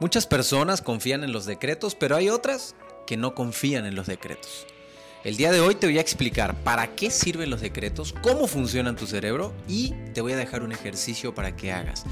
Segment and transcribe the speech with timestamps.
[0.00, 2.74] Muchas personas confían en los decretos, pero hay otras
[3.06, 4.66] que no confían en los decretos.
[5.24, 8.96] El día de hoy te voy a explicar para qué sirven los decretos, cómo funcionan
[8.96, 12.04] tu cerebro y te voy a dejar un ejercicio para que hagas.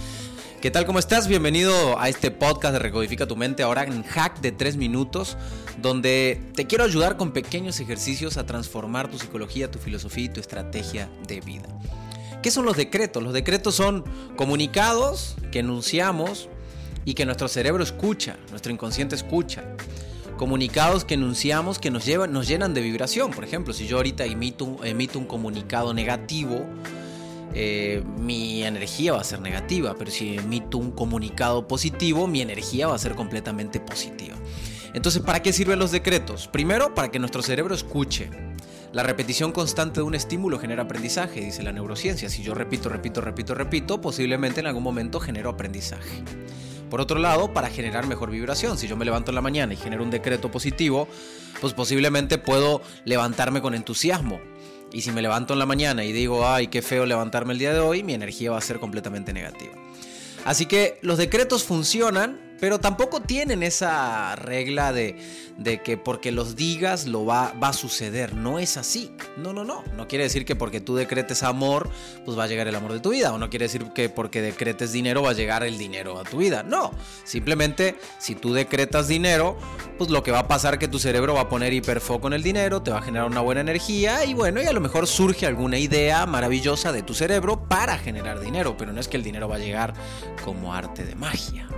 [0.61, 0.85] ¿Qué tal?
[0.85, 1.29] ¿Cómo estás?
[1.29, 5.39] Bienvenido a este podcast de Recodifica tu mente, ahora en hack de 3 minutos,
[5.81, 10.41] donde te quiero ayudar con pequeños ejercicios a transformar tu psicología, tu filosofía y tu
[10.41, 11.69] estrategia de vida.
[12.43, 13.23] ¿Qué son los decretos?
[13.23, 14.05] Los decretos son
[14.37, 16.51] comunicados que enunciamos
[17.09, 19.65] y que nuestro cerebro escucha, nuestro inconsciente escucha.
[20.37, 23.31] Comunicados que enunciamos que nos, llevan, nos llenan de vibración.
[23.31, 26.67] Por ejemplo, si yo ahorita emito, un comunicado negativo,
[27.55, 32.89] eh, mi energía va a ser negativa, pero si emito un comunicado positivo, mi energía
[32.89, 34.37] va a ser completamente positiva.
[34.93, 36.47] Entonces, ¿para qué sirven los decretos?
[36.47, 38.29] Primero, para que nuestro cerebro escuche.
[38.93, 42.29] La repetición constante de un estímulo genera aprendizaje, dice la neurociencia.
[42.29, 46.23] Si yo repito, repito, repito, repito, posiblemente en algún momento genero aprendizaje.
[46.91, 49.77] Por otro lado, para generar mejor vibración, si yo me levanto en la mañana y
[49.77, 51.09] genero un decreto positivo,
[51.61, 54.41] pues posiblemente puedo levantarme con entusiasmo.
[54.93, 57.75] Y si me levanto en la mañana y digo, ay, qué feo levantarme el día
[57.75, 59.73] de hoy, mi energía va a ser completamente negativa.
[60.45, 65.17] Así que los decretos funcionan pero tampoco tienen esa regla de,
[65.85, 68.35] que porque los digas lo va, va, a suceder.
[68.35, 69.13] No es así.
[69.37, 69.85] No, no, no.
[69.97, 71.89] No quiere decir que porque tú decretes amor,
[72.25, 73.33] pues va a llegar el amor de tu vida.
[73.33, 76.39] O no quiere decir que porque decretes dinero va a llegar el dinero a tu
[76.39, 76.63] vida.
[76.63, 76.91] No.
[77.25, 79.57] Simplemente si tú decretas dinero,
[79.97, 82.33] pues lo que va a pasar es que tu cerebro va a poner hiperfoco en
[82.33, 85.07] el dinero, te va a generar una buena energía y bueno, y a lo mejor
[85.07, 88.77] surge alguna idea maravillosa de tu cerebro para generar dinero.
[88.77, 89.95] Pero no es que el dinero va a llegar
[90.45, 91.69] como arte de magia.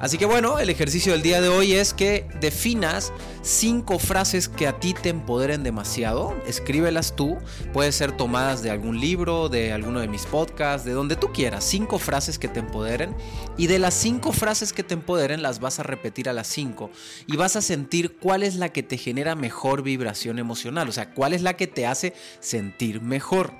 [0.00, 3.12] Así que bueno, el ejercicio del día de hoy es que definas
[3.42, 6.34] cinco frases que a ti te empoderen demasiado.
[6.46, 7.36] Escríbelas tú.
[7.74, 11.64] Pueden ser tomadas de algún libro, de alguno de mis podcasts, de donde tú quieras.
[11.64, 13.14] Cinco frases que te empoderen.
[13.58, 16.90] Y de las cinco frases que te empoderen las vas a repetir a las cinco.
[17.26, 20.88] Y vas a sentir cuál es la que te genera mejor vibración emocional.
[20.88, 23.52] O sea, cuál es la que te hace sentir mejor.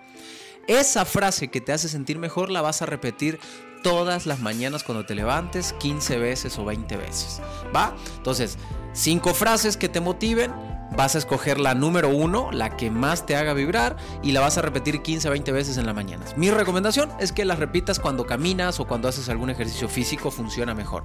[0.70, 3.40] Esa frase que te hace sentir mejor la vas a repetir
[3.82, 7.42] todas las mañanas cuando te levantes 15 veces o 20 veces.
[7.74, 7.92] ¿Va?
[8.18, 8.56] Entonces,
[8.92, 10.52] cinco frases que te motiven.
[10.96, 14.58] Vas a escoger la número uno, la que más te haga vibrar, y la vas
[14.58, 16.24] a repetir 15 o 20 veces en la mañana.
[16.36, 20.74] Mi recomendación es que las repitas cuando caminas o cuando haces algún ejercicio físico, funciona
[20.74, 21.04] mejor.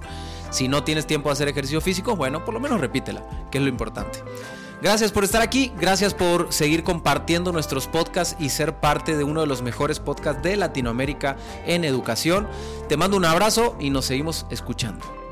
[0.52, 3.64] Si no tienes tiempo de hacer ejercicio físico, bueno, por lo menos repítela, que es
[3.64, 4.24] lo importante.
[4.82, 9.42] Gracias por estar aquí, gracias por seguir compartiendo nuestros podcasts y ser parte de uno
[9.42, 12.48] de los mejores podcasts de Latinoamérica en educación.
[12.88, 15.25] Te mando un abrazo y nos seguimos escuchando.